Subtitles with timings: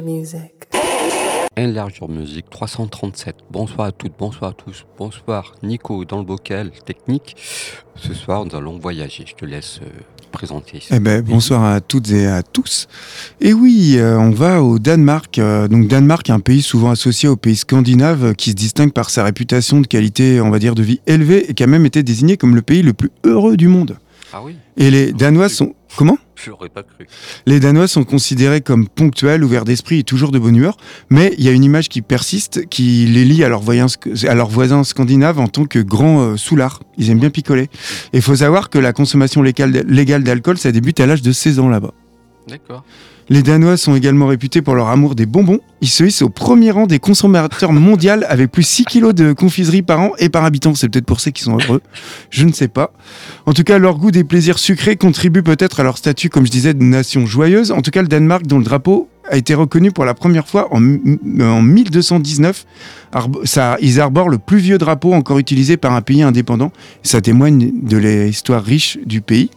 [0.00, 0.52] Music.
[1.58, 3.36] Enlargure Music 337.
[3.50, 4.84] Bonsoir à toutes, bonsoir à tous.
[4.98, 7.34] Bonsoir Nico dans le bocal technique.
[7.94, 9.24] Ce soir, nous allons voyager.
[9.26, 9.88] Je te laisse euh,
[10.32, 10.82] présenter.
[10.90, 12.88] Eh ben, bonsoir à toutes et à tous.
[13.40, 15.38] Et oui, euh, on va au Danemark.
[15.38, 19.24] Euh, donc Danemark, un pays souvent associé aux pays scandinaves qui se distingue par sa
[19.24, 22.36] réputation de qualité, on va dire, de vie élevée et qui a même été désigné
[22.36, 23.96] comme le pays le plus heureux du monde.
[24.34, 25.74] Ah oui Et les Danois sont...
[25.96, 26.18] Comment?
[26.36, 27.06] Je l'aurais pas cru.
[27.46, 30.76] Les Danois sont considérés comme ponctuels, ouverts d'esprit et toujours de bonne humeur,
[31.10, 33.86] mais il y a une image qui persiste, qui les lie à leurs voisins,
[34.28, 36.82] à leurs voisins scandinaves en tant que grands euh, soulards.
[36.98, 37.64] Ils aiment bien picoler.
[38.12, 41.58] Et il faut savoir que la consommation légale d'alcool, ça débute à l'âge de 16
[41.58, 41.92] ans là-bas.
[42.48, 42.84] D'accord.
[43.28, 45.58] Les Danois sont également réputés pour leur amour des bonbons.
[45.80, 49.82] Ils se hissent au premier rang des consommateurs mondiaux avec plus 6 kilos de confiserie
[49.82, 50.76] par an et par habitant.
[50.76, 51.82] C'est peut-être pour ça qu'ils sont heureux.
[52.30, 52.92] Je ne sais pas.
[53.44, 56.52] En tout cas, leur goût des plaisirs sucrés contribue peut-être à leur statut, comme je
[56.52, 57.72] disais, de nation joyeuse.
[57.72, 60.68] En tout cas, le Danemark, dont le drapeau a été reconnu pour la première fois
[60.72, 62.64] en, en 1219.
[63.12, 66.70] Arbo- ça, ils arborent le plus vieux drapeau encore utilisé par un pays indépendant.
[67.02, 69.50] Ça témoigne de l'histoire riche du pays.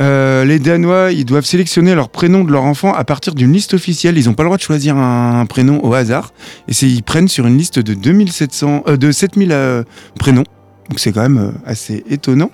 [0.00, 3.74] Euh, les Danois, ils doivent sélectionner leur prénom de leur enfant à partir d'une liste
[3.74, 4.18] officielle.
[4.18, 6.32] Ils n'ont pas le droit de choisir un, prénom au hasard.
[6.68, 9.82] Et ils prennent sur une liste de 2700, euh, de 7000 euh,
[10.18, 10.44] prénoms.
[10.88, 12.50] Donc c'est quand même euh, assez étonnant.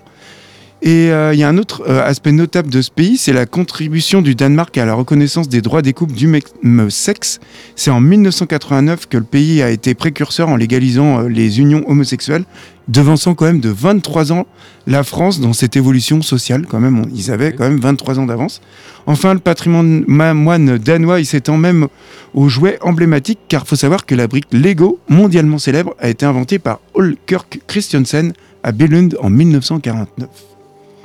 [0.84, 3.47] Et euh, il y a un autre euh, aspect notable de ce pays, c'est la
[3.47, 7.39] contribution du Danemark à la reconnaissance des droits des couples du même sexe.
[7.77, 12.44] C'est en 1989 que le pays a été précurseur en légalisant euh, les unions homosexuelles,
[12.89, 14.44] devançant quand même de 23 ans
[14.89, 16.66] la France dans cette évolution sociale.
[16.69, 18.61] Quand même, on- ils avaient quand même 23 ans d'avance.
[19.06, 21.86] Enfin, le patrimoine moine danois, il s'étend même
[22.34, 26.58] aux jouets emblématiques, car faut savoir que la brique Lego, mondialement célèbre, a été inventée
[26.58, 28.33] par Holkirk Christiansen
[28.64, 30.28] à Billund en 1949.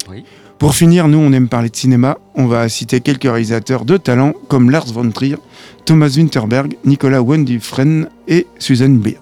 [0.10, 0.24] Oui.
[0.60, 2.18] Pour finir, nous, on aime parler de cinéma.
[2.34, 5.38] On va citer quelques réalisateurs de talent comme Lars von Trier,
[5.86, 9.20] Thomas Winterberg, Nicolas Windifren et Susan Beer.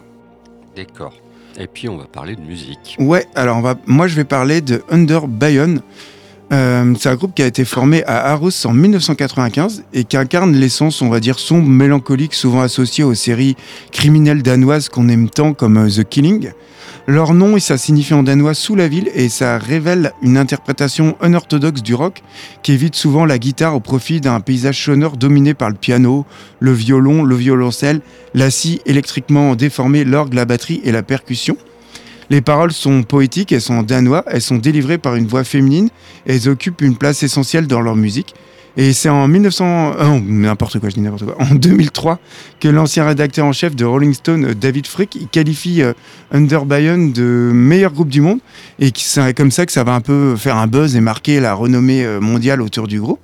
[0.75, 1.13] D'accord.
[1.57, 2.95] Et puis, on va parler de musique.
[2.99, 5.81] Ouais, alors on va, moi je vais parler de Under Bayonne.
[6.51, 10.55] Euh, c'est un groupe qui a été formé à Aarhus en 1995 et qui incarne
[10.55, 13.55] l'essence, on va dire, sombre, mélancolique, souvent associée aux séries
[13.91, 16.51] criminelles danoises qu'on aime tant comme euh, The Killing.
[17.07, 21.83] Leur nom, ça signifie en danois sous la ville et ça révèle une interprétation unorthodoxe
[21.83, 22.23] du rock
[22.63, 26.25] qui évite souvent la guitare au profit d'un paysage sonore dominé par le piano,
[26.59, 28.01] le violon, le violoncelle,
[28.33, 31.57] la scie électriquement déformée, l'orgue, la batterie et la percussion.
[32.29, 35.89] Les paroles sont poétiques, elles sont en danois, elles sont délivrées par une voix féminine
[36.25, 38.33] elles occupent une place essentielle dans leur musique.
[38.77, 42.19] Et c'est en 1900, euh, n'importe quoi, je dis n'importe quoi, en 2003
[42.59, 45.93] que l'ancien rédacteur en chef de Rolling Stone, David Frick, il qualifie euh,
[46.33, 48.39] Under Bayonne de meilleur groupe du monde
[48.79, 51.53] et c'est comme ça que ça va un peu faire un buzz et marquer la
[51.53, 53.21] renommée euh, mondiale autour du groupe.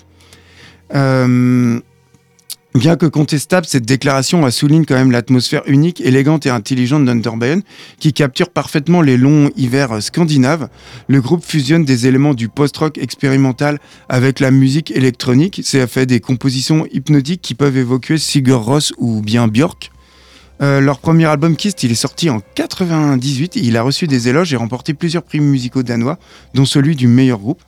[2.74, 7.64] Bien que contestable, cette déclaration souligne quand même l'atmosphère unique, élégante et intelligente d'Underbayern,
[8.00, 10.70] qui capture parfaitement les longs hivers scandinaves.
[11.10, 15.60] Le groupe fusionne des éléments du post-rock expérimental avec la musique électronique.
[15.66, 19.92] C'est fait des compositions hypnotiques qui peuvent évoquer Sigur Rós ou bien Björk.
[20.62, 23.58] Euh, leur premier album Kist, il est sorti en 98.
[23.58, 26.20] Il a reçu des éloges et remporté plusieurs prix musicaux danois,
[26.54, 27.62] dont celui du meilleur groupe.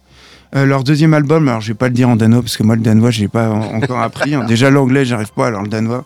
[0.55, 2.75] Euh, leur deuxième album, alors je vais pas le dire en danois parce que moi
[2.75, 4.35] le danois j'ai pas en- encore appris.
[4.35, 4.43] hein.
[4.45, 6.03] Déjà l'anglais j'arrive pas, alors le danois.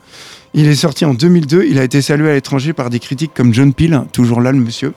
[0.53, 1.65] Il est sorti en 2002.
[1.69, 4.51] Il a été salué à l'étranger par des critiques comme John Peel, hein, toujours là
[4.53, 4.93] le monsieur.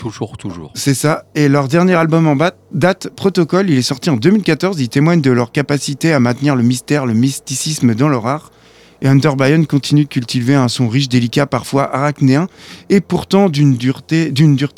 [0.00, 0.70] Toujours, toujours.
[0.74, 1.24] C'est ça.
[1.34, 2.36] Et leur dernier album en
[2.72, 4.80] date, Protocol, il est sorti en 2014.
[4.80, 8.50] Il témoigne de leur capacité à maintenir le mystère, le mysticisme dans leur art.
[9.04, 12.48] Et continue de cultiver un son riche, délicat, parfois arachnéen,
[12.88, 14.32] et pourtant d'une dureté,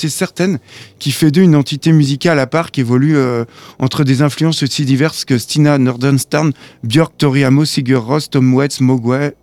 [0.08, 0.58] certaine,
[0.98, 3.44] qui fait d'eux une entité musicale à part qui évolue euh,
[3.78, 6.52] entre des influences aussi diverses que Stina Nordenstam,
[6.82, 9.34] Björk, Tori Amos, Sigur Rós, Tom Waits, Mogwai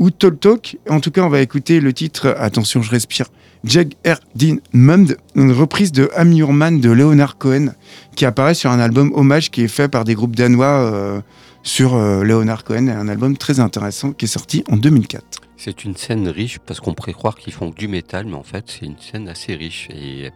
[0.00, 0.76] ou Talk Talk.
[0.90, 3.26] En tout cas, on va écouter le titre, attention, je respire,
[3.64, 6.10] Jeg er din Mund, une reprise de
[6.52, 7.68] Man de Leonard Cohen,
[8.14, 11.20] qui apparaît sur un album hommage qui est fait par des groupes danois euh,
[11.64, 15.40] sur euh, Leonard Cohen, un album très intéressant qui est sorti en 2004.
[15.56, 18.66] C'est une scène riche parce qu'on pourrait croire qu'ils font du métal, mais en fait,
[18.68, 20.30] c'est une scène assez riche et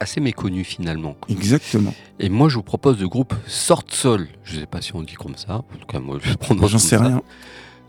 [0.00, 1.16] assez méconnue finalement.
[1.28, 1.94] Exactement.
[2.18, 4.28] Et moi, je vous propose le groupe Sort Sol.
[4.42, 5.54] Je sais pas si on dit comme ça.
[5.54, 7.22] En tout cas, moi, je prends J'en sais rien.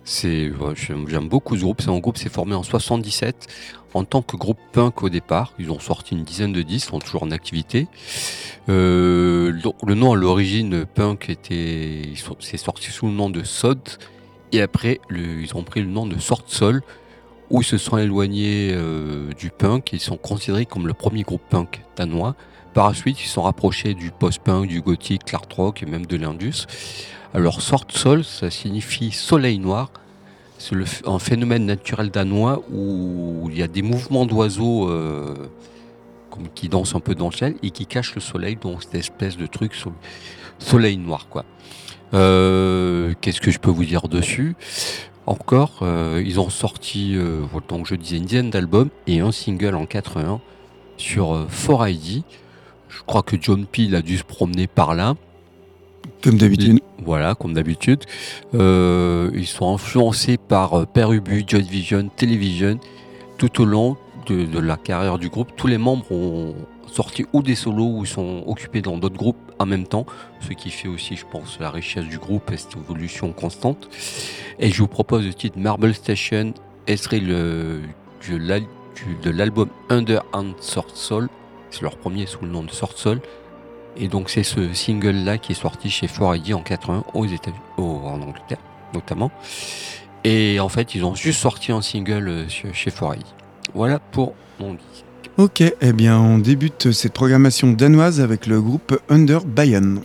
[0.05, 1.81] C'est, j'aime beaucoup ce groupe.
[1.81, 3.47] C'est un groupe s'est formé en 77
[3.95, 5.53] en tant que groupe punk au départ.
[5.57, 7.87] Ils ont sorti une dizaine de disques, sont toujours en activité.
[8.69, 9.51] Euh,
[9.85, 13.79] le, nom à l'origine punk était, c'est sorti sous le nom de Sod.
[14.51, 16.83] Et après, ils ont pris le nom de Sort Sol,
[17.49, 19.91] où ils se sont éloignés euh, du punk.
[19.91, 22.35] Ils sont considérés comme le premier groupe punk danois.
[22.75, 26.17] Par la suite, ils sont rapprochés du post-punk, du gothique, l'art rock et même de
[26.17, 26.67] l'indus.
[27.35, 29.91] Alors, Sort Sol, ça signifie soleil noir.
[30.57, 30.73] c'est
[31.05, 34.89] un phénomène naturel danois où il y a des mouvements d'oiseaux
[36.55, 39.35] qui dansent un peu dans le ciel et qui cachent le soleil, donc cette espèce
[39.35, 39.73] de truc
[40.59, 41.27] soleil noir.
[41.29, 41.43] quoi.
[42.13, 44.55] Qu'est-ce que je peux vous dire dessus?
[45.25, 50.39] Encore, ils ont sorti, je disais, une dizaine d'albums et un single en 81
[50.95, 52.23] sur 4ID.
[52.87, 55.15] Je crois que John Peel a dû se promener par là.
[56.25, 56.79] Comme d'habitude.
[57.05, 58.03] Voilà, comme d'habitude.
[58.55, 62.79] Euh, ils sont influencés par euh, Père Ubu, Joy Division, Television.
[63.37, 63.95] Tout au long
[64.25, 66.55] de, la carrière du groupe, tous les membres ont
[66.87, 70.07] sorti ou des solos ou sont occupés dans d'autres groupes en même temps,
[70.39, 73.87] ce qui fait aussi, je pense, la richesse du groupe et cette évolution constante.
[74.57, 76.55] Et je vous propose le titre Marble Station,
[76.87, 77.81] serait le,
[78.27, 81.29] de l'album Under and Sword Soul
[81.75, 83.21] c'est leur premier sous le nom de Sword Soul.
[83.97, 88.21] Et donc c'est ce single-là qui est sorti chez 4 en 80 aux États-Unis, en
[88.21, 88.59] Angleterre
[88.93, 89.31] notamment.
[90.23, 93.15] Et en fait, ils ont juste sorti un single euh, chez 4
[93.73, 95.05] Voilà pour mon disque.
[95.37, 99.99] Ok, eh bien on débute cette programmation danoise avec le groupe Under Bayern.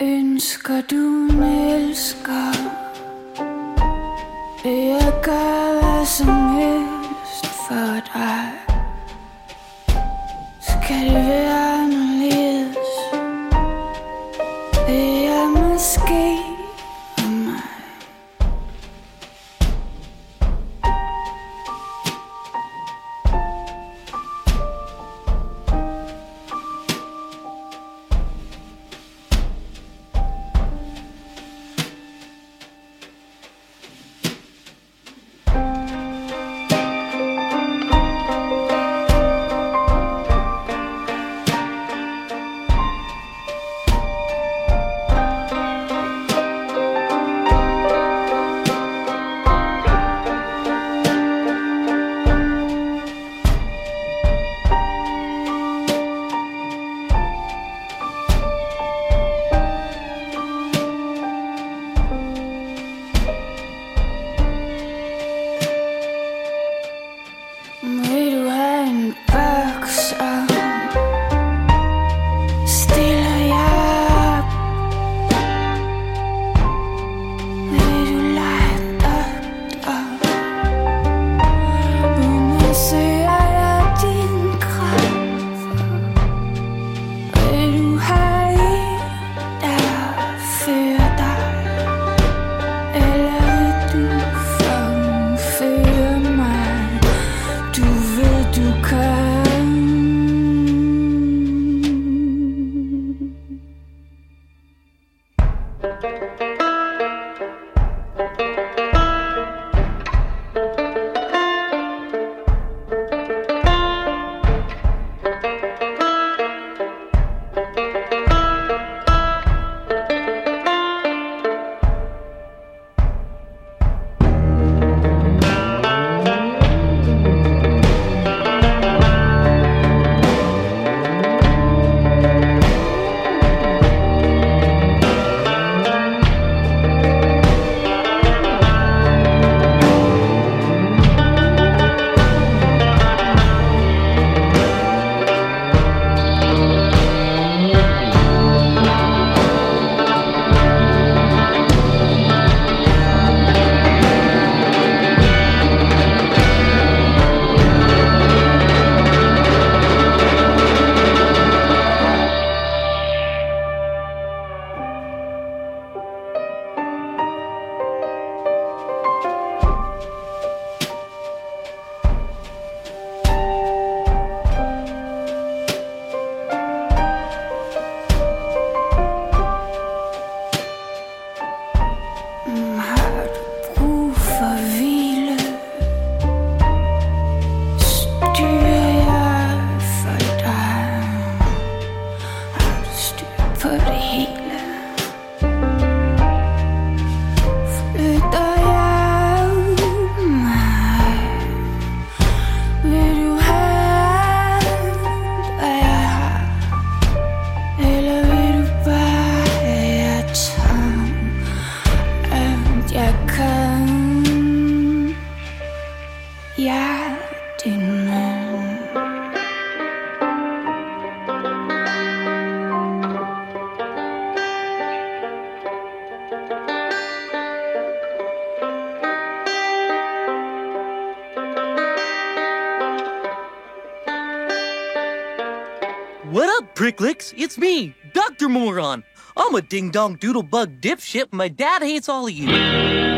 [237.21, 238.49] It's me, Dr.
[238.49, 239.05] Moron.
[239.37, 241.33] I'm a ding dong doodle bug dipshit.
[241.33, 243.10] My dad hates all of you.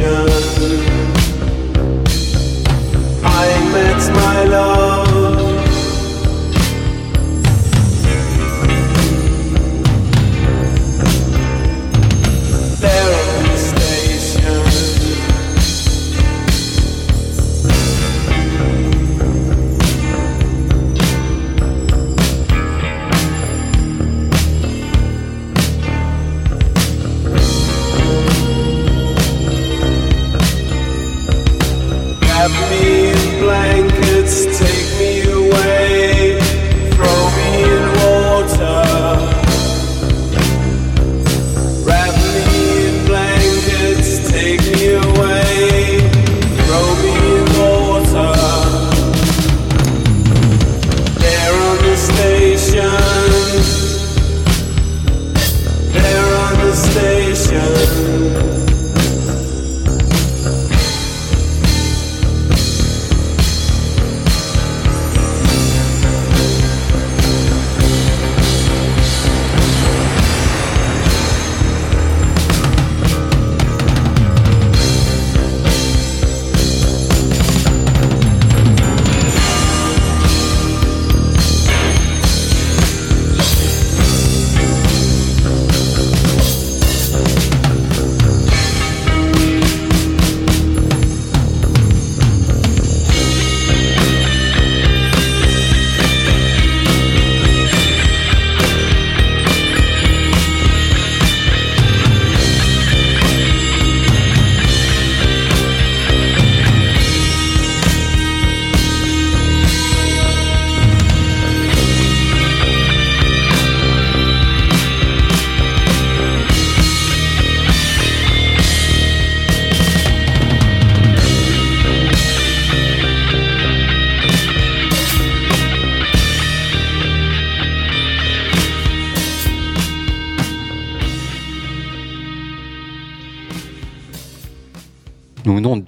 [0.00, 0.29] Yeah.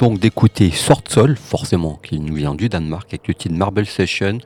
[0.02, 4.38] Donc d'écouter Sort Sol, forcément, qui nous vient du Danemark, avec le titre Marble Session.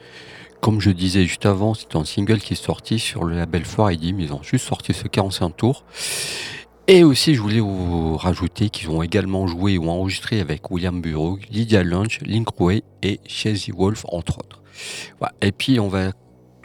[0.61, 3.87] Comme je disais juste avant, c'est un single qui est sorti sur le label 4
[4.13, 5.85] mais ils ont juste sorti ce 45 tours.
[6.89, 11.41] Et aussi, je voulais vous rajouter qu'ils ont également joué ou enregistré avec William Burroughs,
[11.51, 14.61] Lydia Lunch, Link Ray et Chelsea Wolf, entre autres.
[15.21, 15.33] Voilà.
[15.41, 16.13] Et puis, on va,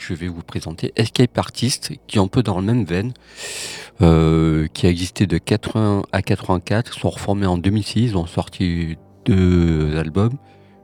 [0.02, 3.14] je vais vous présenter Escape Artist, qui est un peu dans le même veine,
[4.02, 8.98] euh, qui a existé de 80 à 84, sont reformés en 2006, ils ont sorti
[9.26, 10.38] deux albums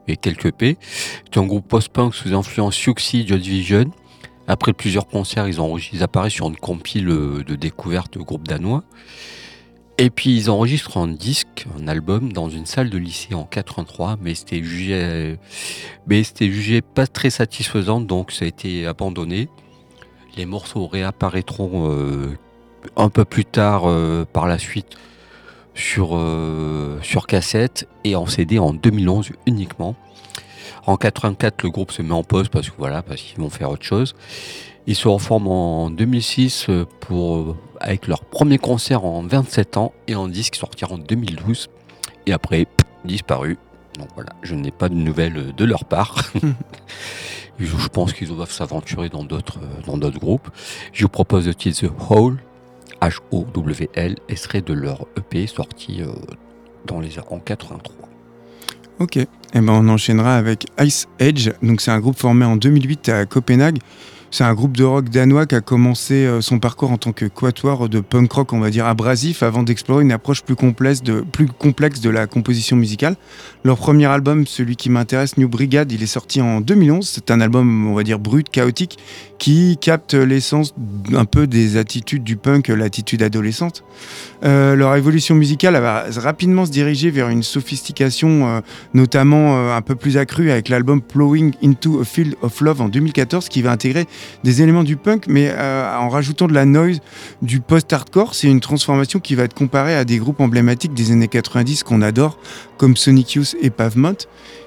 [0.06, 0.78] et quelques EP.
[1.24, 3.90] C'est un groupe post-punk sous influence Siouxsie, Joy Division.
[4.46, 8.84] Après plusieurs concerts, ils, ont, ils apparaissent sur une compile de découverte groupe danois.
[10.00, 14.16] Et puis ils enregistrent un disque, un album dans une salle de lycée en 83,
[14.22, 15.36] mais c'était jugé,
[16.06, 19.48] mais c'était jugé pas très satisfaisant, donc ça a été abandonné.
[20.36, 22.38] Les morceaux réapparaîtront euh,
[22.96, 24.96] un peu plus tard euh, par la suite
[25.74, 29.96] sur, euh, sur cassette et en CD en 2011 uniquement.
[30.86, 33.70] En 84, le groupe se met en pause parce que voilà, parce qu'ils vont faire
[33.70, 34.14] autre chose.
[34.88, 40.14] Ils se reforment en 2006 euh, pour, avec leur premier concert en 27 ans et
[40.14, 41.68] en disque sortir en 2012.
[42.24, 42.66] Et après,
[43.04, 43.58] disparu.
[43.98, 46.32] Donc voilà, je n'ai pas de nouvelles de leur part.
[47.58, 50.48] je pense qu'ils doivent s'aventurer dans d'autres dans d'autres groupes.
[50.94, 52.38] Je vous propose le titre The Hole,
[53.02, 56.06] H-O-W-L, serait de leur EP sorti euh,
[56.86, 58.08] dans les en 83.
[59.00, 61.50] Ok, et eh ben on enchaînera avec Ice Edge.
[61.62, 63.80] Donc c'est un groupe formé en 2008 à Copenhague.
[64.30, 67.24] C'est un groupe de rock danois qui a commencé euh, son parcours en tant que
[67.24, 71.20] quatuor de punk rock, on va dire abrasif, avant d'explorer une approche plus complexe, de,
[71.20, 73.16] plus complexe de la composition musicale.
[73.64, 77.08] Leur premier album, celui qui m'intéresse, New Brigade, il est sorti en 2011.
[77.08, 78.98] C'est un album, on va dire, brut, chaotique,
[79.38, 80.74] qui capte l'essence
[81.14, 83.82] un peu des attitudes du punk, l'attitude adolescente.
[84.44, 88.60] Euh, leur évolution musicale va rapidement se diriger vers une sophistication, euh,
[88.92, 93.48] notamment un peu plus accrue avec l'album Plowing into a Field of Love en 2014,
[93.48, 94.06] qui va intégrer
[94.44, 97.00] des éléments du punk, mais euh, en rajoutant de la noise,
[97.42, 98.34] du post-hardcore.
[98.34, 102.02] C'est une transformation qui va être comparée à des groupes emblématiques des années 90 qu'on
[102.02, 102.38] adore,
[102.76, 104.14] comme Sonic Youth et Pavement.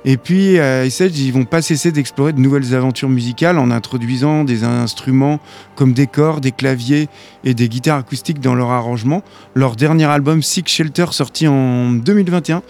[0.03, 4.63] Et puis, Essage, ils vont pas cesser d'explorer de nouvelles aventures musicales en introduisant des
[4.63, 5.39] instruments
[5.75, 7.07] comme des corps, des claviers
[7.43, 9.23] et des guitares acoustiques dans leur arrangement.
[9.55, 12.61] Leur dernier album, Sick Shelter, sorti en 2021,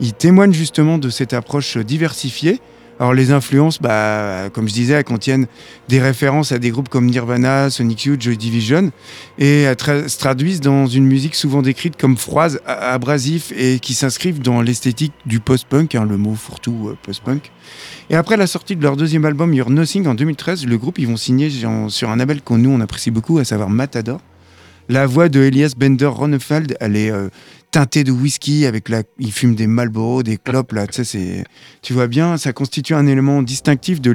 [0.00, 2.60] il témoigne justement de cette approche diversifiée
[2.98, 5.46] alors les influences, bah, comme je disais, elles contiennent
[5.88, 8.90] des références à des groupes comme Nirvana, Sonic Youth, Joy Division,
[9.38, 9.78] et elles
[10.08, 15.12] se traduisent dans une musique souvent décrite comme froide, abrasif, et qui s'inscrivent dans l'esthétique
[15.26, 17.50] du post-punk, hein, le mot fourre-tout euh, post-punk.
[18.08, 21.06] Et après la sortie de leur deuxième album, Your Nothing, en 2013, le groupe, ils
[21.06, 21.50] vont signer
[21.88, 24.20] sur un label qu'on nous, on apprécie beaucoup, à savoir Matador.
[24.88, 27.28] La voix de Elias Bender Ronefeld, elle est euh,
[27.76, 31.44] teintée de whisky avec la, il fume des Marlboro, des clopes là, tu c'est,
[31.82, 34.14] tu vois bien, ça constitue un élément distinctif de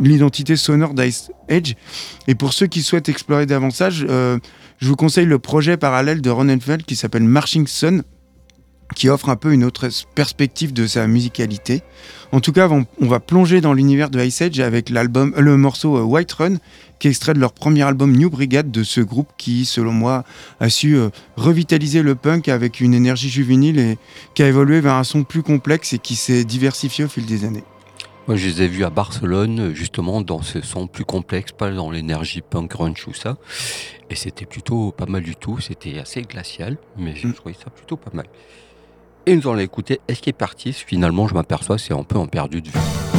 [0.00, 1.74] l'identité sonore d'Ice Edge.
[2.26, 4.40] Et pour ceux qui souhaitent explorer davantage, euh,
[4.78, 8.02] je vous conseille le projet parallèle de Ronenfeld qui s'appelle Marching Sun
[8.94, 11.82] qui offre un peu une autre perspective de sa musicalité.
[12.32, 15.96] En tout cas, on, va plonger dans l'univers de Ice Age avec l'album, le morceau
[15.96, 16.56] euh, White Run,
[16.98, 20.24] qui est extrait de leur premier album New Brigade, de ce groupe qui, selon moi,
[20.60, 23.98] a su euh, revitaliser le punk avec une énergie juvénile et
[24.34, 27.44] qui a évolué vers un son plus complexe et qui s'est diversifié au fil des
[27.44, 27.64] années.
[28.26, 31.90] Moi, je les ai vus à Barcelone, justement, dans ce son plus complexe, pas dans
[31.90, 33.38] l'énergie punk crunch ou ça.
[34.10, 35.60] Et c'était plutôt pas mal du tout.
[35.60, 37.32] C'était assez glacial, mais je mm.
[37.32, 38.26] trouvais ça plutôt pas mal.
[39.28, 40.72] Et nous allons écouter Est-ce qu'il est parti?
[40.72, 43.17] Finalement, je m'aperçois, c'est un peu en perdu de vue.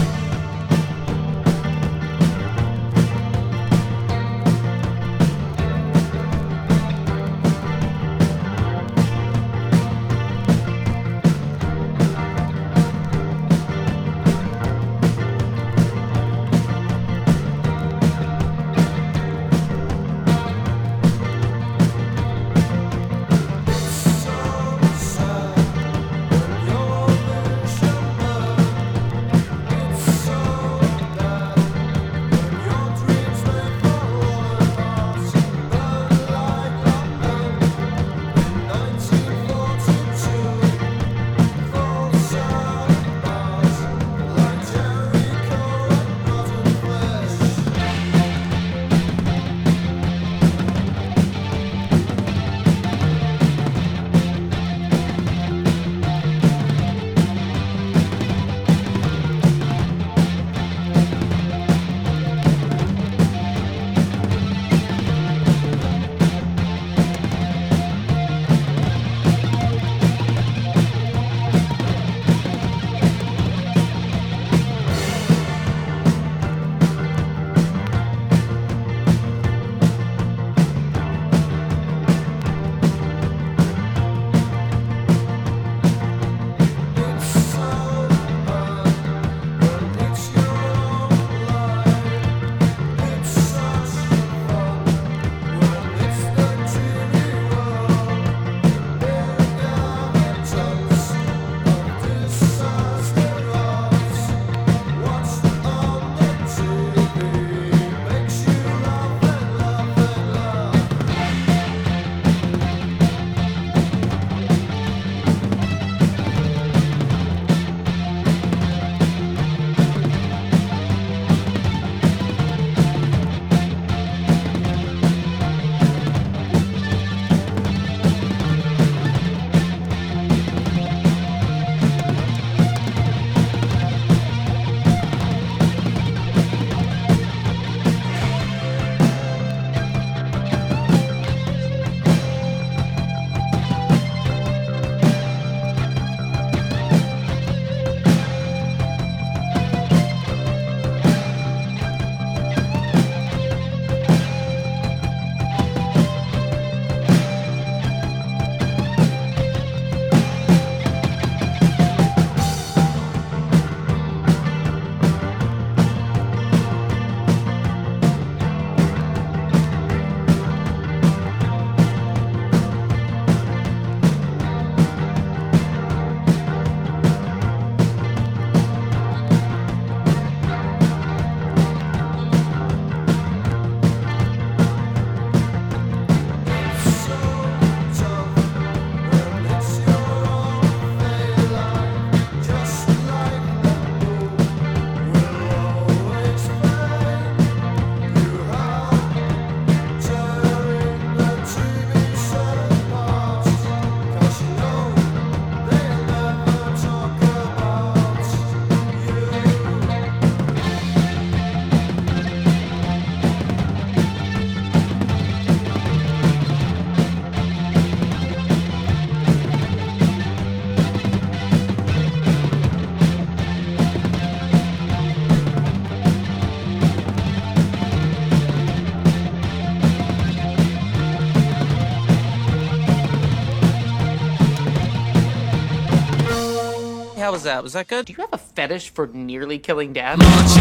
[237.40, 237.64] Was that?
[237.64, 238.06] Was that good?
[238.06, 240.20] Do you have a fetish for nearly killing dad?
[240.20, 240.56] Across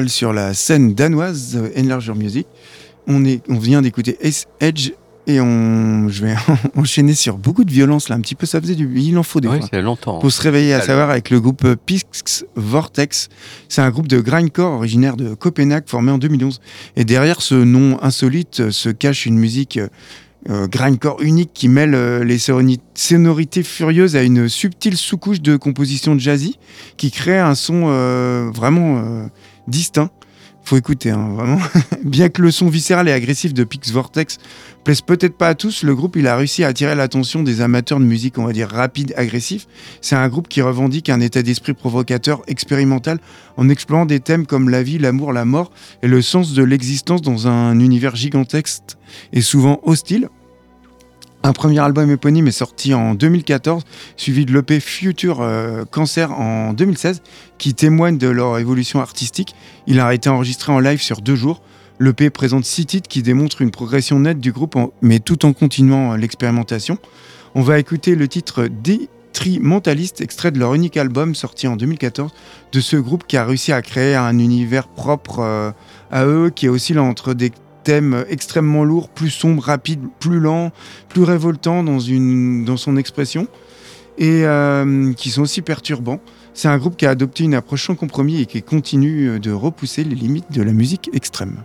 [0.00, 2.46] musicale sur la scène danoise euh, Enlarger Music,
[3.06, 4.92] on, est, on vient d'écouter Ace Edge
[5.26, 6.34] et on, je vais
[6.76, 9.40] enchaîner sur beaucoup de violence là, un petit peu, ça faisait du, il en faut
[9.40, 9.80] des Oui, fois.
[9.82, 10.18] longtemps.
[10.18, 10.86] Pour se réveiller, à Alors.
[10.86, 13.28] savoir avec le groupe euh, Pix Vortex.
[13.68, 16.60] C'est un groupe de grindcore originaire de Copenhague formé en 2011.
[16.96, 19.78] Et derrière ce nom insolite euh, se cache une musique
[20.50, 25.54] euh, grindcore unique qui mêle euh, les sonori- sonorités furieuses à une subtile sous-couche de
[25.56, 26.58] composition jazzy
[26.96, 29.28] qui crée un son euh, vraiment
[29.68, 30.10] distinct.
[30.64, 31.58] Faut écouter, hein, vraiment.
[32.04, 34.38] Bien que le son viscéral et agressif de Pix Vortex
[34.84, 37.98] plaise peut-être pas à tous, le groupe il a réussi à attirer l'attention des amateurs
[37.98, 39.66] de musique, on va dire rapide, agressif.
[40.00, 43.18] C'est un groupe qui revendique un état d'esprit provocateur, expérimental,
[43.56, 45.72] en explorant des thèmes comme la vie, l'amour, la mort
[46.02, 48.82] et le sens de l'existence dans un univers gigantesque
[49.32, 50.28] et souvent hostile.
[51.44, 53.82] Un premier album éponyme est sorti en 2014,
[54.16, 57.20] suivi de l'EP Future euh, Cancer en 2016,
[57.58, 59.56] qui témoigne de leur évolution artistique.
[59.88, 61.60] Il a été enregistré en live sur deux jours.
[61.98, 66.12] L'EP présente six titres qui démontrent une progression nette du groupe, mais tout en continuant
[66.12, 66.96] euh, l'expérimentation.
[67.56, 72.30] On va écouter le titre Détrimentaliste, extrait de leur unique album sorti en 2014,
[72.70, 75.72] de ce groupe qui a réussi à créer un univers propre euh,
[76.12, 77.50] à eux, qui oscille entre des
[77.82, 80.72] thèmes extrêmement lourds, plus sombres, rapides, plus lents,
[81.08, 83.48] plus révoltants dans, une, dans son expression,
[84.18, 86.20] et euh, qui sont aussi perturbants.
[86.54, 89.52] C'est un groupe qui a adopté une approche sans compromis et qui continue euh, de
[89.52, 91.62] repousser les limites de la musique extrême.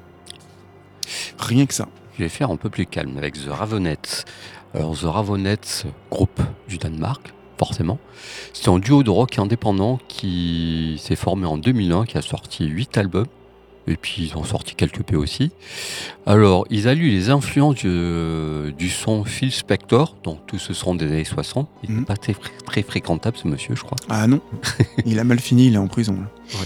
[1.40, 1.88] Rien que ça.
[2.18, 4.26] Je vais faire un peu plus calme avec The Ravenettes.
[4.74, 8.00] Alors The Ravenettes, groupe du Danemark, forcément.
[8.54, 12.98] C'est un duo de rock indépendant qui s'est formé en 2001, qui a sorti 8
[12.98, 13.28] albums.
[13.90, 15.52] Et puis ils ont sorti quelques P aussi.
[16.26, 21.06] Alors, ils alluent les influences du, du son Phil Spector, donc tout ce son des
[21.06, 21.70] années 60.
[21.84, 22.06] Il n'est Mhm.
[22.06, 23.98] pas très, très fréquentable ce monsieur, je crois.
[24.10, 24.42] Ah non,
[25.06, 26.18] il a mal fini, il est en prison.
[26.20, 26.60] là.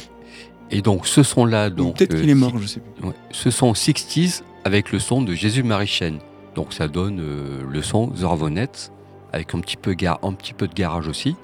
[0.71, 3.07] Et donc ce son-là, Peut-être euh, qu'il est mort, je sais plus.
[3.07, 3.13] Ouais.
[3.31, 6.19] Ce sont 60s avec le son de Jésus Marie-Chaîne.
[6.55, 8.91] Donc ça donne euh, le son The Ravenettes
[9.33, 11.35] avec un petit, peu gar- un petit peu de garage aussi.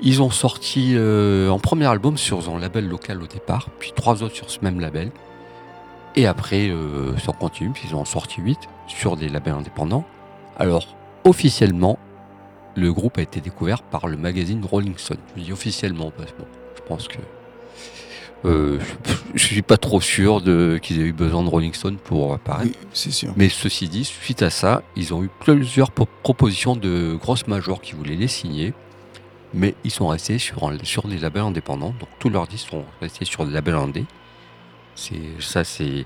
[0.00, 4.22] Ils ont sorti euh, un premier album sur un label local au départ, puis trois
[4.22, 5.10] autres sur ce même label.
[6.16, 10.04] Et après, euh, ça continue, puis ils ont sorti huit sur des labels indépendants.
[10.56, 10.86] Alors,
[11.24, 11.98] officiellement,
[12.76, 15.18] le groupe a été découvert par le magazine Rolling Stone.
[15.36, 17.18] Je dis officiellement parce que bon, je pense que
[18.44, 21.96] euh, je, je suis pas trop sûr de qu'ils aient eu besoin de Rolling Stone
[21.96, 22.70] pour apparaître.
[22.70, 23.32] Oui, c'est sûr.
[23.36, 27.80] Mais ceci dit, suite à ça, ils ont eu plusieurs pro- propositions de grosses majors
[27.80, 28.74] qui voulaient les signer,
[29.54, 31.94] mais ils sont restés sur, sur des labels indépendants.
[31.98, 34.04] Donc tous leurs disques sont restés sur des labels indés.
[34.94, 36.04] C'est ça, c'est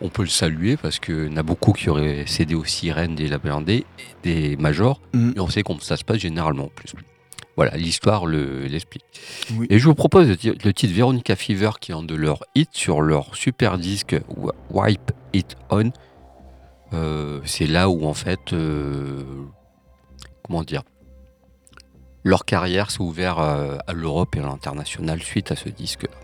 [0.00, 3.14] on peut le saluer parce que y en a beaucoup qui auraient cédé aux sirènes
[3.16, 5.34] des labels indés, et des majors, Mhm.
[5.36, 6.92] et on sait comment ça se passe généralement en plus.
[7.56, 9.02] Voilà, l'histoire le- l'explique.
[9.56, 9.66] Oui.
[9.68, 12.44] Et je vous propose le, ti- le titre Veronica Fever qui est un de leurs
[12.54, 15.90] hits sur leur super disque Wi- Wipe It On.
[16.94, 19.24] Euh, c'est là où en fait, euh,
[20.44, 20.82] comment dire,
[22.24, 26.16] leur carrière s'est ouverte euh, à l'Europe et à l'international suite à ce disque-là.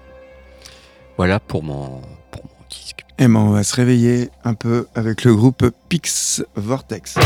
[1.17, 3.05] Voilà pour mon, pour mon disque.
[3.19, 7.17] Et ben, on va se réveiller un peu avec le groupe Pix Vortex.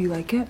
[0.00, 0.49] You like it?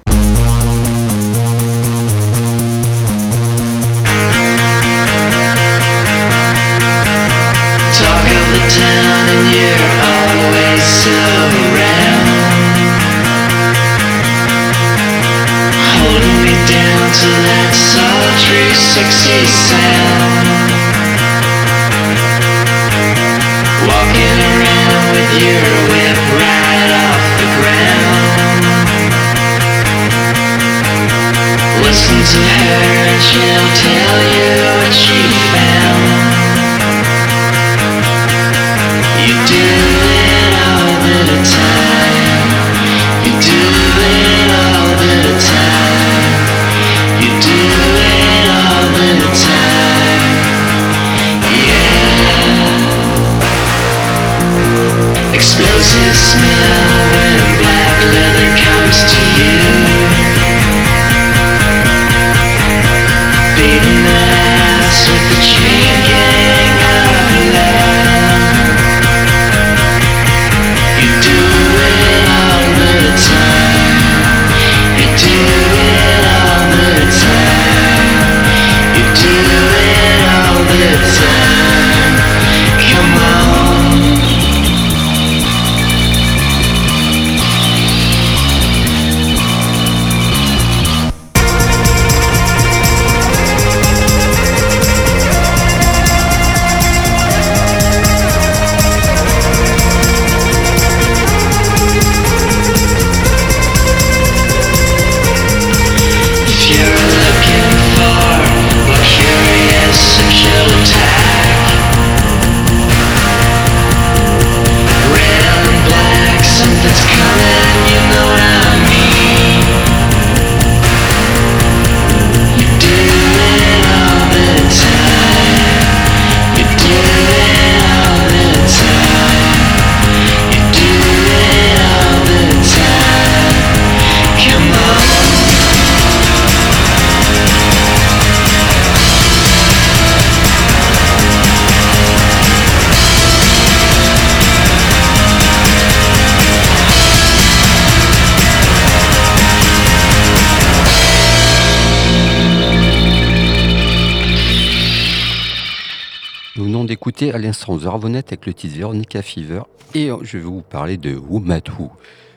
[157.29, 159.63] À l'instant The Ravenette avec le titre Veronica Fever
[159.95, 161.91] et euh, je vais vous parler de Who Mad Who.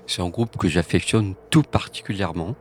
[0.08, 2.56] C'est un groupe que j'affectionne tout particulièrement.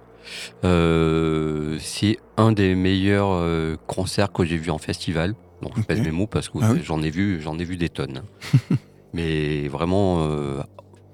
[0.64, 5.34] Euh, c'est un des meilleurs euh, concerts que j'ai vu en festival.
[5.60, 6.80] Donc je pèse mes mots parce que Ah oui.
[6.84, 8.22] j'en ai vu, j'en ai vu des tonnes.
[8.70, 8.76] hein.
[9.14, 10.60] Mais vraiment, euh,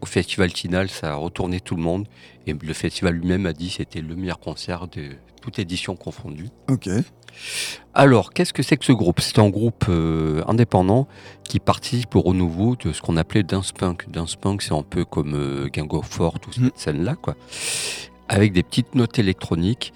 [0.00, 2.06] au festival Tinal, ça a retourné tout le monde.
[2.46, 5.11] Et le festival lui-même a dit que c'était le meilleur concert de
[5.42, 6.48] toute édition confondue.
[6.68, 6.88] Ok.
[7.94, 9.20] Alors, qu'est-ce que c'est que ce groupe?
[9.20, 11.06] C'est un groupe euh, indépendant
[11.44, 14.08] qui participe au renouveau de ce qu'on appelait Dance Punk.
[14.11, 16.70] Dance Punk, c'est un peu comme euh, Gang of Four, toute cette Mm.
[16.74, 17.37] scène-là, quoi.
[18.30, 19.92] Avec des petites notes électroniques.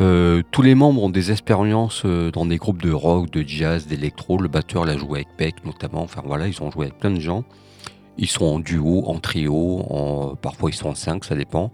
[0.00, 3.86] Euh, tous les membres ont des expériences euh, dans des groupes de rock, de jazz,
[3.86, 4.38] d'électro.
[4.38, 6.02] Le batteur l'a joué avec Peck, notamment.
[6.02, 7.44] Enfin, voilà, ils ont joué avec plein de gens.
[8.18, 11.72] Ils sont en duo, en trio, parfois ils sont en cinq, ça dépend.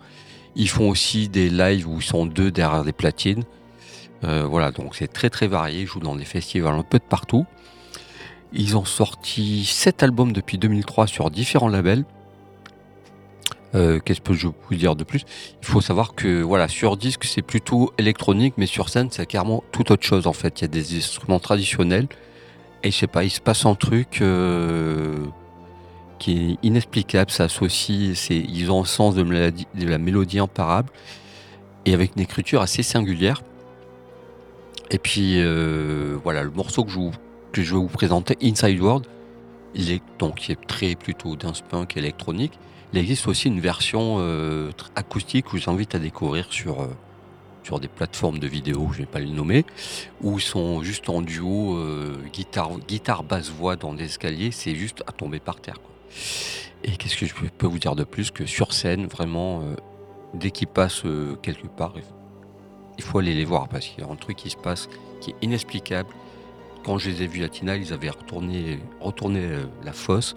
[0.56, 3.44] Ils font aussi des lives où ils sont deux derrière des platines.
[4.24, 5.82] Euh, voilà, donc c'est très très varié.
[5.82, 7.46] Ils jouent dans des festivals un peu de partout.
[8.52, 12.04] Ils ont sorti sept albums depuis 2003 sur différents labels.
[13.76, 15.24] Euh, Qu'est-ce que je peux vous dire de plus?
[15.62, 19.62] Il faut savoir que voilà, sur disque c'est plutôt électronique, mais sur scène c'est carrément
[19.70, 20.60] tout autre chose en fait.
[20.60, 22.08] Il y a des instruments traditionnels
[22.82, 25.18] et je sais pas, il se passe un truc euh,
[26.20, 27.32] qui est inexplicable.
[27.32, 29.24] Ça associe, c'est, ils ont un sens de,
[29.84, 30.90] la mélodie imparable
[31.84, 33.42] et avec une écriture assez singulière.
[34.92, 37.12] Et puis euh, voilà, le morceau que je, vous-
[37.52, 39.06] que je vais vous présenter, Inside World,
[39.74, 42.52] il est donc qui est très plutôt dance punk électronique.
[42.92, 46.86] Il existe aussi une version euh, acoustique que je vous invite à découvrir sur, euh,
[47.62, 49.64] sur des plateformes de vidéo, je ne vais pas les nommer,
[50.22, 51.78] où ils sont juste en duo,
[52.32, 55.76] guitare, guitare basse voix dans des escaliers, c'est juste à tomber par terre.
[56.84, 59.74] Et qu'est-ce que je peux- vous dire de plus que sur scène, vraiment, euh,
[60.34, 61.92] dès qu'ils passent euh, quelque part,
[62.98, 64.88] il faut- aller les voir parce qu'il y a un truc qui se passe
[65.20, 66.08] qui est inexplicable.
[66.84, 70.34] Quand je les ai vus à Tinal, ils avaient retourné, retourné euh, la fosse.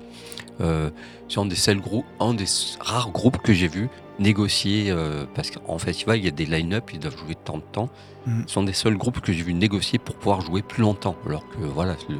[0.61, 0.89] Euh,
[1.29, 2.45] c'est un des seuls groupes, un des
[2.81, 6.91] rares groupes que j'ai vu négocier, euh, parce qu'en festival, il y a des line-up,
[6.93, 7.89] ils doivent jouer tant de temps.
[8.27, 8.43] Mhm.
[8.47, 11.15] Ce sont des seuls groupes que j'ai vu négocier pour pouvoir jouer plus longtemps.
[11.25, 12.17] Alors que voilà, le,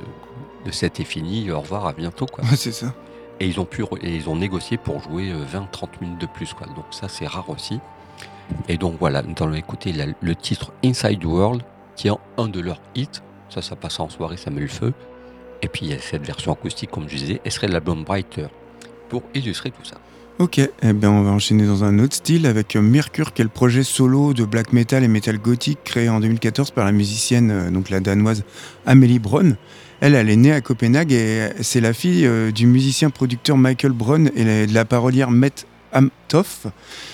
[0.66, 2.26] le set est fini, au revoir, à bientôt.
[2.26, 2.44] Quoi.
[2.46, 2.94] Ouais, c'est ça.
[3.44, 6.54] Et ils ont pu et ils ont négocié pour jouer euh, 20-30 minutes de plus.
[6.54, 6.66] Quoi.
[6.68, 7.82] Donc ça, c'est rare aussi.
[8.70, 11.62] Et donc voilà, nous allons écouter le titre Inside World,
[11.98, 13.20] qui est un de leurs hits.
[13.50, 14.94] Ça, ça passe en soirée, ça met le feu.
[15.62, 18.06] Et puis il y a cette version acoustique, comme je disais, elle serait de l'album
[18.06, 18.48] Brighter,
[19.10, 19.96] pour illustrer tout ça.
[20.40, 23.46] Ok, eh ben on va enchaîner dans un autre style avec euh, Mercure, qui est
[23.46, 27.52] le projet solo de black metal et metal gothique créé en 2014 par la musicienne,
[27.52, 28.44] euh, donc la danoise
[28.86, 29.58] Amélie Braun.
[30.06, 34.30] Elle, elle est née à Copenhague et c'est la fille euh, du musicien-producteur Michael Braun
[34.36, 36.68] et de la parolière Mette Amtoff.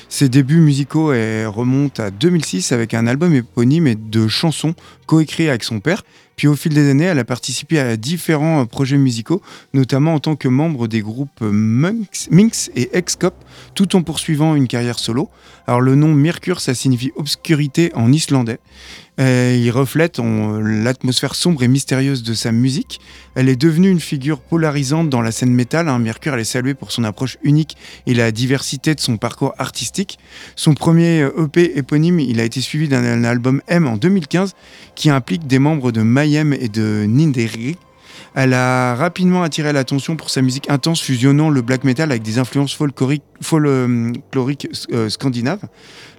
[0.08, 4.74] Ses débuts musicaux eh, remontent à 2006 avec un album éponyme et de chansons
[5.06, 6.02] coécrits avec son père.
[6.36, 9.44] Puis au fil des années, elle a participé à différents euh, projets musicaux,
[9.76, 13.36] notamment en tant que membre des groupes Minx, Minx et Excop,
[13.76, 15.30] tout en poursuivant une carrière solo.
[15.68, 18.60] Alors le nom Mercure, ça signifie obscurité en islandais.
[19.20, 23.00] Euh, il reflète l'atmosphère sombre et mystérieuse de sa musique.
[23.36, 25.90] Elle est devenue une figure polarisante dans la scène métal.
[25.90, 26.00] hein.
[26.00, 27.76] Mercure, elle est saluée pour son approche unique
[28.08, 30.20] et la diversité de son parcours artistique.
[30.56, 34.54] Son premier euh, EP éponyme, il a été suivi d'un album M en 2015
[34.96, 37.78] qui implique des membres de Mayhem et de Ninderig.
[38.42, 42.38] Elle a rapidement attiré l'attention pour sa musique intense fusionnant le black metal avec des
[42.38, 45.68] influences folkloriques, folkloriques euh, scandinaves.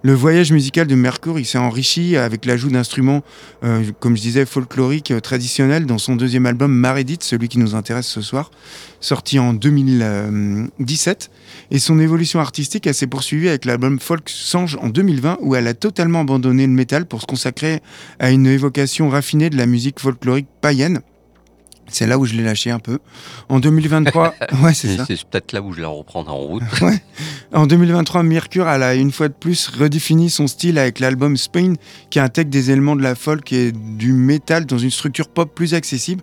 [0.03, 3.23] Le voyage musical de Mercure, s'est enrichi avec l'ajout d'instruments,
[3.65, 7.75] euh, comme je disais, folkloriques euh, traditionnels dans son deuxième album Maredit, celui qui nous
[7.75, 8.51] intéresse ce soir,
[9.01, 11.31] sorti en 2017.
[11.71, 15.73] Et son évolution artistique, s'est poursuivie avec l'album Folk Sange en 2020, où elle a
[15.73, 17.81] totalement abandonné le métal pour se consacrer
[18.19, 21.01] à une évocation raffinée de la musique folklorique païenne.
[21.91, 22.99] C'est là où je l'ai lâché un peu.
[23.49, 25.05] En 2023, ouais, c'est Et ça.
[25.07, 26.63] C'est peut-être là où je la reprendrai en route.
[27.53, 31.75] En 2023, Mercure elle a une fois de plus redéfini son style avec l'album Spain
[32.09, 35.75] qui intègre des éléments de la folk et du métal dans une structure pop plus
[35.75, 36.23] accessible.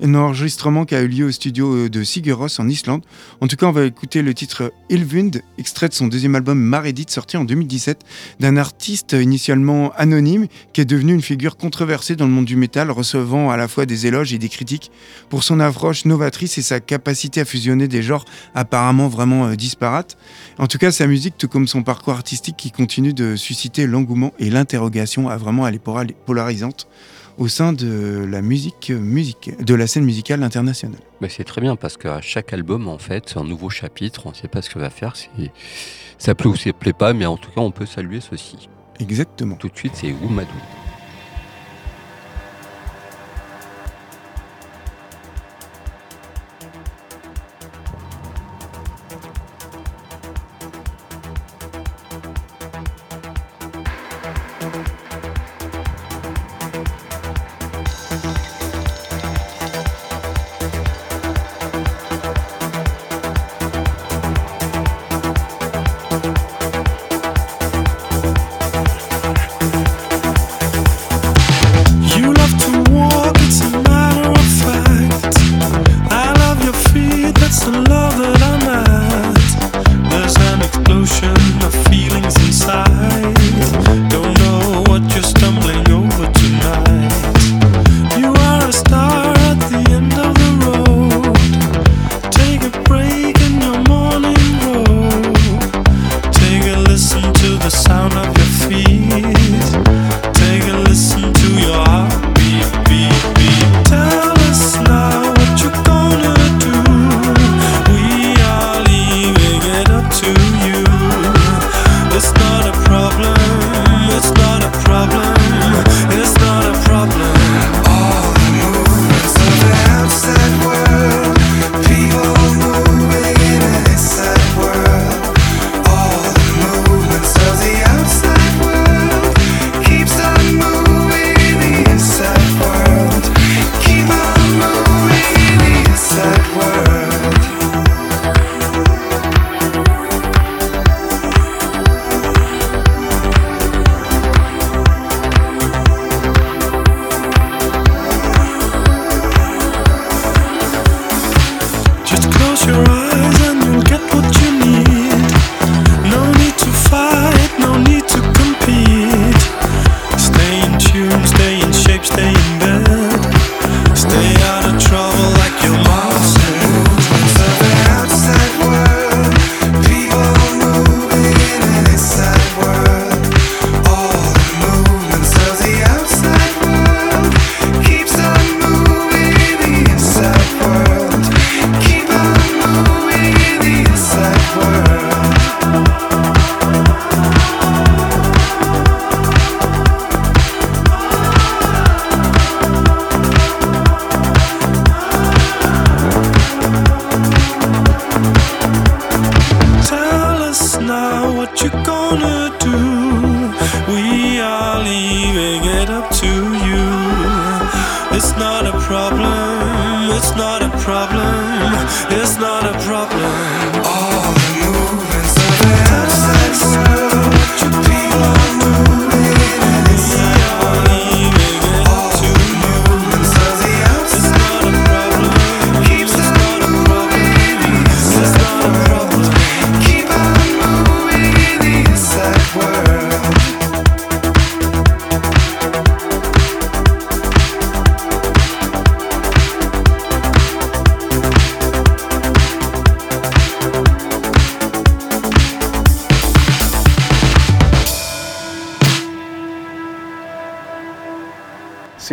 [0.00, 3.02] Un enregistrement qui a eu lieu au studio de Siguros en Islande.
[3.40, 7.06] En tout cas, on va écouter le titre Ilvund, extrait de son deuxième album Maredit,
[7.08, 8.02] sorti en 2017,
[8.38, 12.92] d'un artiste initialement anonyme qui est devenu une figure controversée dans le monde du métal,
[12.92, 14.92] recevant à la fois des éloges et des critiques
[15.30, 18.24] pour son approche novatrice et sa capacité à fusionner des genres
[18.54, 20.16] apparemment vraiment euh, disparates.
[20.58, 24.32] En tout cas, sa musique, tout comme son parcours artistique, qui continue de susciter l'engouement
[24.38, 26.86] et l'interrogation, a vraiment elle est polar- polarisante
[27.38, 30.98] au sein de la musique, musique de la scène musicale internationale.
[31.20, 34.22] Mais c'est très bien parce qu'à chaque album, en fait, c'est un nouveau chapitre.
[34.26, 35.16] On ne sait pas ce que va faire.
[35.16, 35.30] c'est-
[36.18, 38.68] Ça plaît ou ça plaît pas, mais en tout cas, on peut saluer ceci.
[38.98, 39.54] Exactement.
[39.54, 40.50] Tout de suite, c'est Oumadou.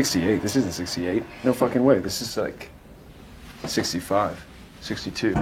[0.06, 0.42] 68.
[0.42, 1.24] This isn't 68.
[1.44, 1.98] No fucking way.
[1.98, 2.70] This is like
[3.66, 4.46] 65,
[4.82, 5.34] 62.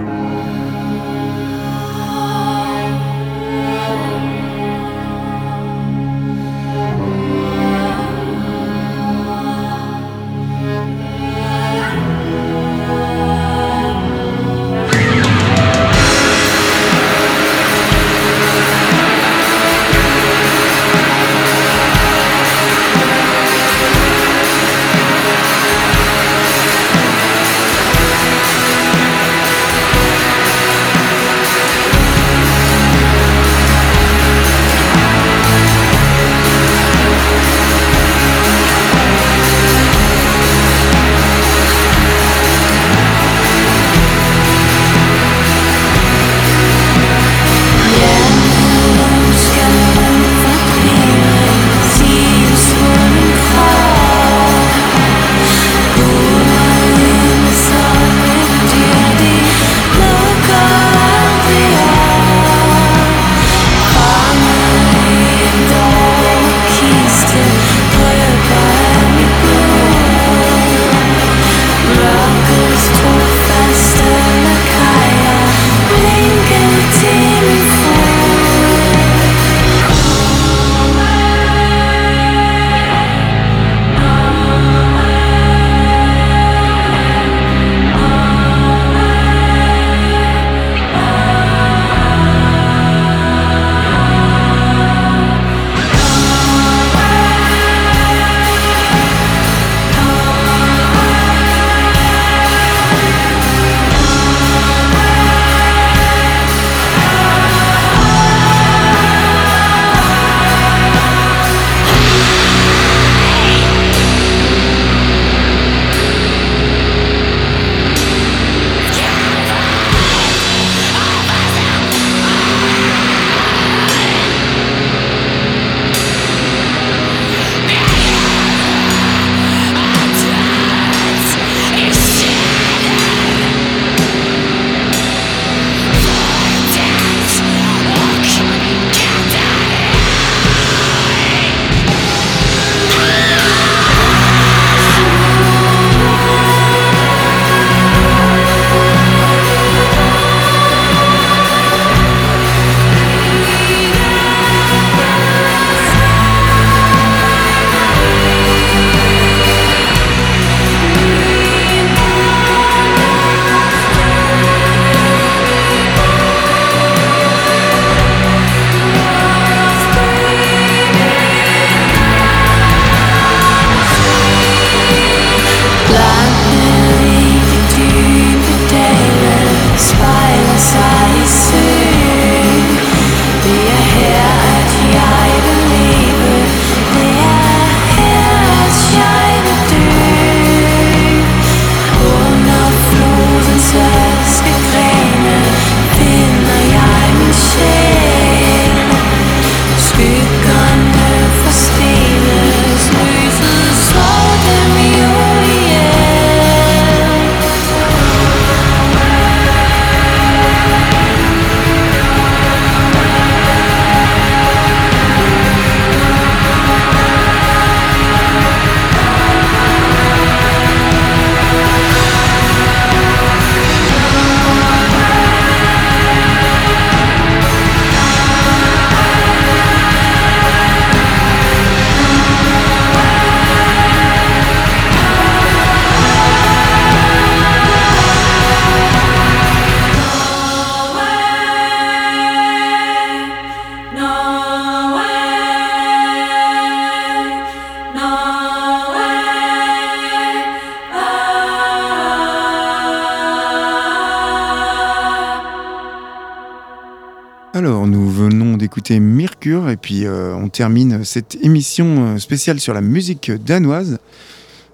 [259.84, 263.98] Puis euh, on termine cette émission euh, spéciale sur la musique danoise.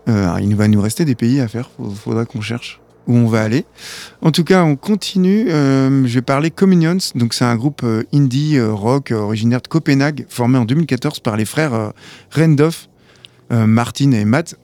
[0.09, 3.27] Euh, il va nous rester des pays à faire, il faudra qu'on cherche où on
[3.27, 3.65] va aller.
[4.23, 5.49] En tout cas, on continue.
[5.49, 6.99] Je vais parler Communions.
[7.17, 7.85] Donc c'est un groupe
[8.15, 11.93] indie rock originaire de Copenhague, formé en 2014 par les frères
[12.31, 12.89] Rendoff,
[13.51, 14.55] Martin et Matt,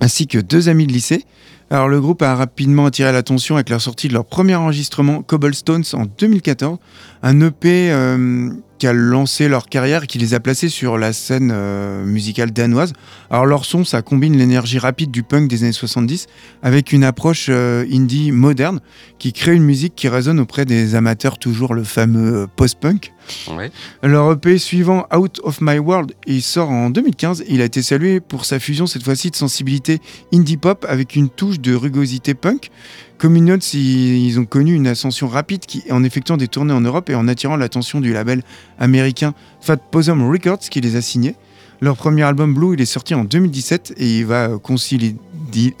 [0.00, 1.24] ainsi que deux amis de lycée.
[1.68, 5.82] Alors le groupe a rapidement attiré l'attention avec la sortie de leur premier enregistrement Cobblestones
[5.94, 6.78] en 2014,
[7.26, 11.12] un EP euh, qui a lancé leur carrière et qui les a placés sur la
[11.12, 12.92] scène euh, musicale danoise.
[13.30, 16.28] Alors leur son, ça combine l'énergie rapide du punk des années 70
[16.62, 18.78] avec une approche euh, indie moderne
[19.18, 23.12] qui crée une musique qui résonne auprès des amateurs, toujours le fameux post-punk.
[23.50, 23.72] Ouais.
[24.04, 27.42] Leur EP suivant, Out of My World, il sort en 2015.
[27.48, 29.98] Il a été salué pour sa fusion, cette fois-ci, de sensibilité
[30.32, 32.70] indie pop avec une touche de rugosité punk.
[33.18, 37.28] Communions, ils, ont connu une ascension rapide en effectuant des tournées en Europe et en
[37.28, 38.42] attirant l'attention du label
[38.78, 41.34] américain Fat Possum Records qui les a signés.
[41.80, 45.16] Leur premier album Blue, est sorti en 2017 et il va consolider,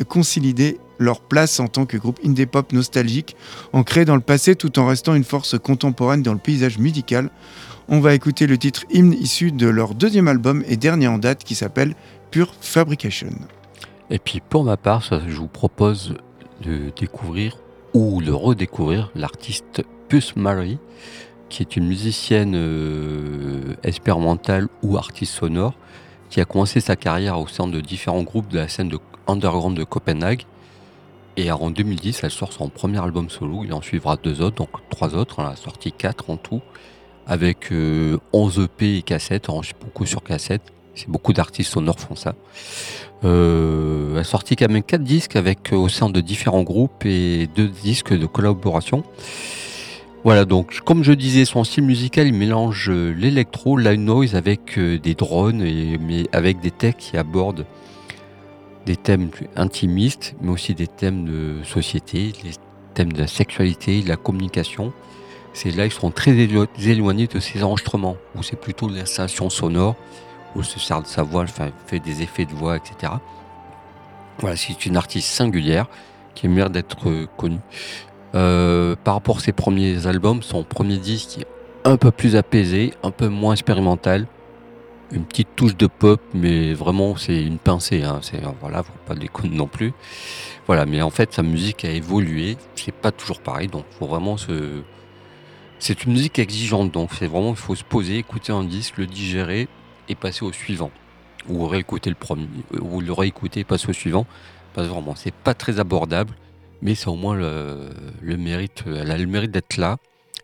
[0.08, 3.36] consolider leur place en tant que groupe indie pop nostalgique,
[3.74, 7.28] ancré dans le passé tout en restant une force contemporaine dans le paysage musical.
[7.88, 11.44] On va écouter le titre hymne issu de leur deuxième album et dernier en date
[11.44, 11.94] qui s'appelle
[12.30, 13.28] Pure Fabrication.
[14.08, 16.14] Et puis pour ma part, je vous propose
[16.62, 17.58] de découvrir
[17.94, 20.78] ou de redécouvrir l'artiste Puss Mary,
[21.48, 25.74] qui est une musicienne euh, expérimentale ou artiste sonore,
[26.30, 29.76] qui a commencé sa carrière au sein de différents groupes de la scène de underground
[29.76, 30.42] de Copenhague.
[31.36, 33.62] Et en 2010, elle sort son premier album solo.
[33.64, 35.36] Il en suivra deux autres, donc trois autres.
[35.40, 36.62] Elle a sorti quatre en tout,
[37.26, 39.50] avec euh, 11 EP et cassettes.
[39.50, 40.72] Enregistre beaucoup sur cassette.
[41.08, 42.34] Beaucoup d'artistes sonores font ça.
[43.24, 47.48] Euh, a sorti quand même quatre disques avec euh, au sein de différents groupes et
[47.54, 49.04] deux disques de collaboration.
[50.24, 54.78] Voilà, donc comme je disais, son style musical, il mélange euh, l'électro, la noise avec
[54.78, 57.64] euh, des drones, et, mais avec des textes qui abordent
[58.86, 62.52] des thèmes intimistes, mais aussi des thèmes de société, des
[62.94, 64.92] thèmes de la sexualité, de la communication.
[65.52, 69.96] Ces lives sont très élo- éloignés de ces enregistrements, où c'est plutôt l'installation sonore,
[70.58, 73.12] elle se sert de sa voix, enfin, fait des effets de voix, etc.
[74.38, 75.86] Voilà, c'est une artiste singulière
[76.34, 77.60] qui mérite d'être euh, connue.
[78.34, 81.46] Euh, par rapport à ses premiers albums, son premier disque est
[81.84, 84.26] un peu plus apaisé, un peu moins expérimental,
[85.12, 88.02] une petite touche de pop, mais vraiment c'est une pincée.
[88.02, 88.18] Hein.
[88.22, 89.92] C'est voilà, faut pas déconner non plus.
[90.66, 92.56] Voilà, mais en fait sa musique a évolué.
[92.74, 94.82] C'est pas toujours pareil, donc faut vraiment se.
[95.78, 99.06] C'est une musique exigeante, donc c'est vraiment il faut se poser, écouter un disque, le
[99.06, 99.68] digérer
[100.08, 100.90] et passer au suivant,
[101.48, 102.48] ou réécouter le premier,
[102.80, 104.26] ou le réécouter et passer au suivant.
[104.74, 106.34] Parce que vraiment, c'est pas très abordable
[106.82, 107.88] mais c'est au moins le,
[108.20, 109.96] le mérite, elle a le mérite d'être là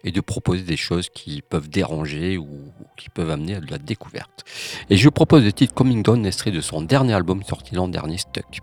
[0.02, 2.48] et de proposer des choses qui peuvent déranger ou
[2.96, 4.42] qui peuvent amener à de la découverte.
[4.88, 8.16] Et je propose le titre Coming Down, extrait de son dernier album sorti l'an dernier,
[8.16, 8.60] Stuck.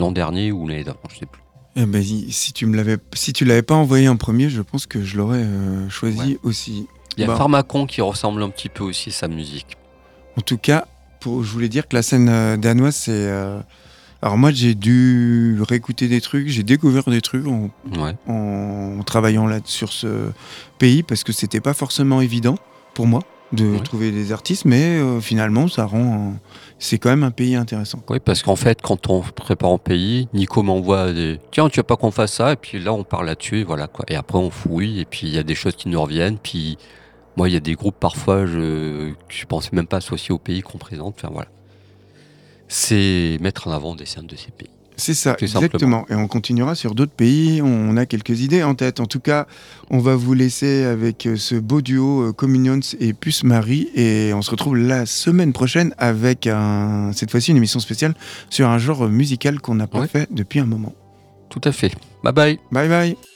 [0.00, 1.40] L'an dernier ou l'année d'avant, je sais plus.
[1.76, 4.86] Eh ben, si tu me l'avais, si tu l'avais pas envoyé en premier, je pense
[4.86, 6.38] que je l'aurais euh, choisi Ouais.
[6.42, 6.88] aussi.
[7.16, 7.36] Il y a Bah.
[7.36, 9.76] Pharmacon qui ressemble un petit peu aussi à sa musique.
[10.36, 10.86] En tout cas,
[11.20, 13.12] pour, je voulais dire que la scène euh, danoise, c'est.
[13.12, 13.60] euh,
[14.22, 18.14] Alors moi, j'ai dû réécouter des trucs, j'ai découvert des trucs en, Ouais.
[18.26, 20.30] en travaillant là sur ce
[20.78, 22.56] pays parce que c'était pas forcément évident
[22.94, 23.20] pour moi
[23.52, 23.80] de Ouais.
[23.80, 26.34] trouver des artistes, mais euh, finalement, ça rend.
[26.78, 28.02] c'est quand même un pays intéressant.
[28.08, 31.84] Oui, parce qu'en fait, quand on prépare en pays, Nico m'envoie des tiens, tu veux
[31.84, 32.52] pas qu'on fasse ça?
[32.52, 34.04] Et puis là, on parle là-dessus, et voilà quoi.
[34.08, 36.38] Et après, on fouille, et puis il y a des choses qui nous reviennent.
[36.42, 36.78] Puis
[37.36, 40.38] moi, il y a des groupes parfois je, que je pensais même pas associer au
[40.38, 41.14] pays qu'on présente.
[41.18, 41.48] Enfin voilà.
[42.68, 44.68] C'est mettre en avant des scènes de ces pays.
[44.96, 46.06] C'est ça, Tout exactement.
[46.08, 47.60] Et on continuera sur d'autres pays.
[47.60, 49.00] On a quelques idées en tête.
[49.00, 49.48] En tout cas,
[49.90, 53.90] on va vous laisser avec euh, ce beau duo euh, Communions et Puce Marie.
[53.96, 58.14] Et on se retrouve la semaine prochaine avec un, cette fois-ci une émission spéciale
[58.50, 60.06] sur un genre musical qu'on n'a pas Ouais.
[60.08, 60.94] fait depuis un moment.
[61.50, 61.92] Tout à fait.
[62.22, 62.58] Bye bye.
[62.70, 63.33] Bye bye.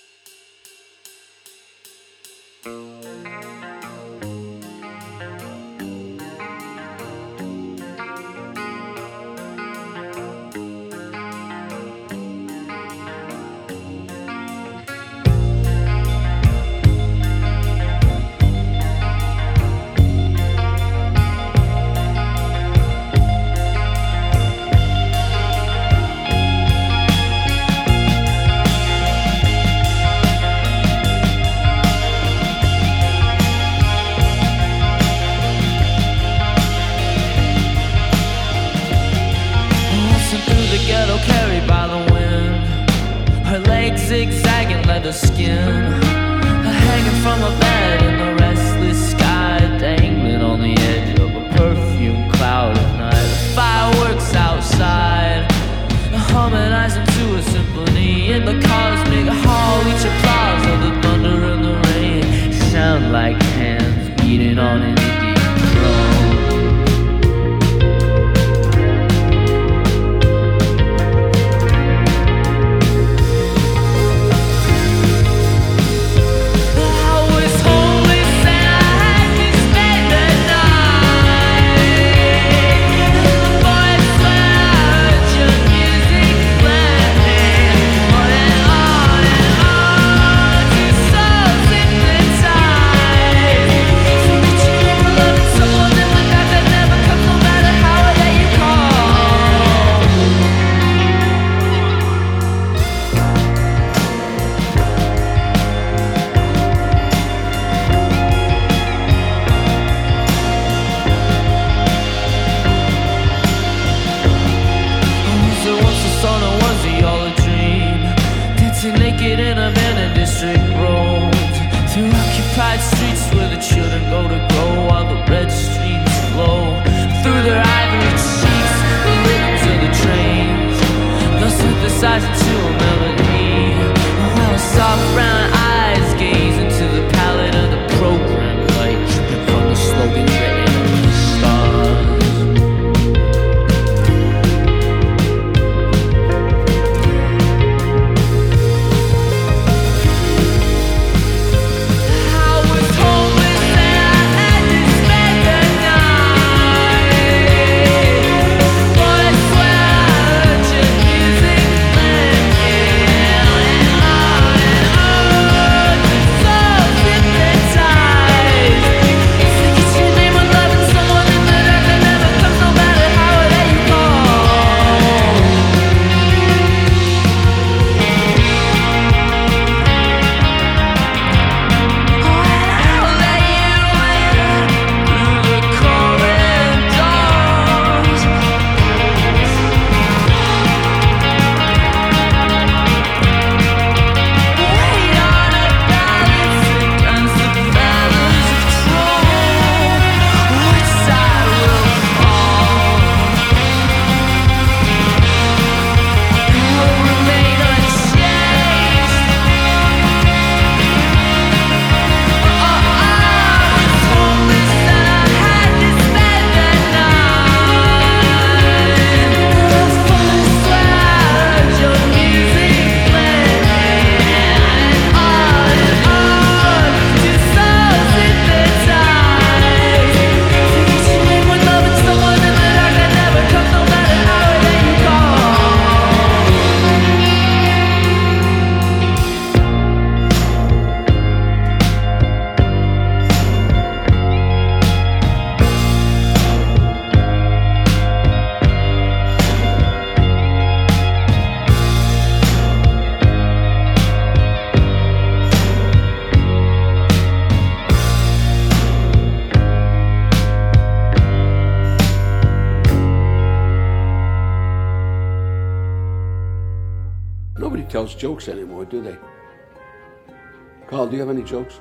[268.89, 270.87] Anymore, do they?
[270.89, 271.81] Carl, do you have any jokes?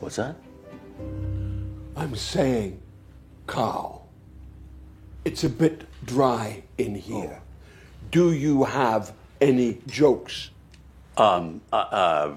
[0.00, 0.36] What's that?
[1.96, 2.80] I'm saying,
[3.46, 4.08] Carl,
[5.24, 7.40] it's a bit dry in here.
[8.10, 10.50] Do you have any jokes?
[11.16, 12.34] Um, uh, uh,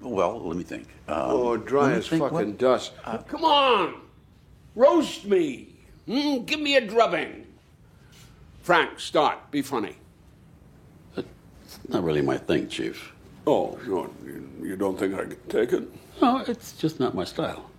[0.00, 0.88] well, let me think.
[1.06, 2.92] Um, oh, dry as fucking what- dust.
[3.28, 4.00] Come on!
[4.74, 5.76] Roast me!
[6.06, 6.44] Hmm?
[6.44, 7.46] Give me a drubbing!
[8.62, 9.50] Frank, start.
[9.50, 9.96] Be funny.
[11.88, 13.13] Not really my thing, Chief.
[13.46, 15.82] Oh, you, you don't think I can take it?
[16.22, 17.70] No, it's just not my style.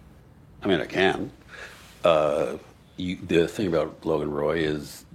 [0.61, 1.31] I mean, I can.
[2.03, 2.57] Uh,
[2.97, 5.05] you, the thing about Logan Roy is,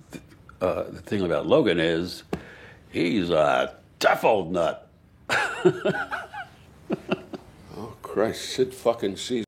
[0.60, 2.24] uh, the thing about Logan is,
[2.90, 4.88] he's a tough old nut.
[7.76, 9.44] Oh, Christ, Sid fucking sees.